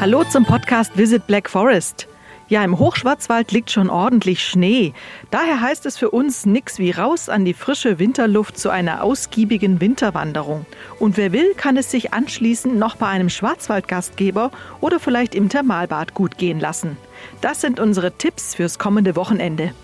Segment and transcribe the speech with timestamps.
[0.00, 2.08] Hallo zum Podcast Visit Black Forest.
[2.48, 4.94] Ja, im Hochschwarzwald liegt schon ordentlich Schnee.
[5.30, 9.78] Daher heißt es für uns nix wie raus an die frische Winterluft zu einer ausgiebigen
[9.82, 10.64] Winterwanderung.
[10.98, 16.14] Und wer will, kann es sich anschließend noch bei einem Schwarzwaldgastgeber oder vielleicht im Thermalbad
[16.14, 16.96] gut gehen lassen.
[17.42, 19.74] Das sind unsere Tipps fürs kommende Wochenende.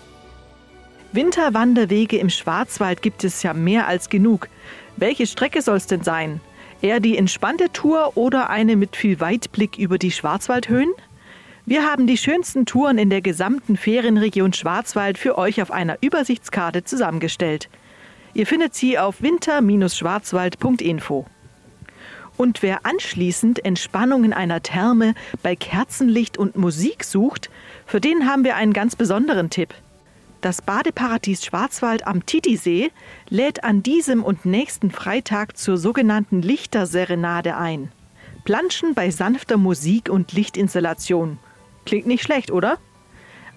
[1.11, 4.49] Winterwanderwege im Schwarzwald gibt es ja mehr als genug.
[4.95, 6.41] Welche Strecke soll es denn sein?
[6.81, 10.93] Eher die entspannte Tour oder eine mit viel Weitblick über die Schwarzwaldhöhen?
[11.65, 16.83] Wir haben die schönsten Touren in der gesamten Ferienregion Schwarzwald für euch auf einer Übersichtskarte
[16.83, 17.67] zusammengestellt.
[18.35, 21.25] Ihr findet sie auf winter-schwarzwald.info.
[22.37, 27.49] Und wer anschließend Entspannung in einer Therme bei Kerzenlicht und Musik sucht,
[27.87, 29.73] für den haben wir einen ganz besonderen Tipp–
[30.41, 32.91] das Badeparadies Schwarzwald am Titisee
[33.29, 37.91] lädt an diesem und nächsten Freitag zur sogenannten Lichterserenade ein.
[38.45, 41.39] Planschen bei sanfter Musik und Lichtinstallation.
[41.85, 42.77] Klingt nicht schlecht, oder?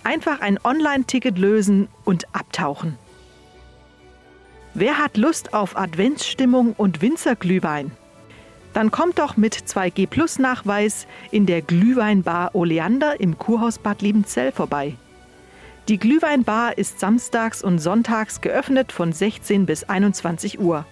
[0.03, 2.97] Einfach ein Online-Ticket lösen und abtauchen.
[4.75, 7.91] Wer hat Lust auf Adventsstimmung und Winzerglühwein?
[8.73, 14.53] Dann kommt doch mit 2G Plus Nachweis in der Glühweinbar Oleander im Kurhaus Bad Liebenzell
[14.53, 14.95] vorbei.
[15.89, 20.85] Die Glühweinbar ist samstags und sonntags geöffnet von 16 bis 21 Uhr.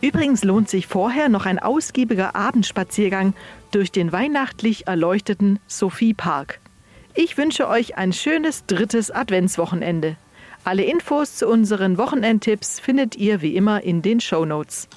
[0.00, 3.34] Übrigens lohnt sich vorher noch ein ausgiebiger Abendspaziergang
[3.70, 6.60] durch den weihnachtlich erleuchteten Sophie Park.
[7.14, 10.16] Ich wünsche euch ein schönes drittes Adventswochenende.
[10.62, 14.88] Alle Infos zu unseren Wochenendtipps findet ihr wie immer in den Show Notes.